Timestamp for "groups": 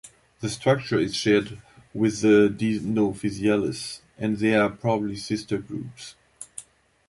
5.59-6.15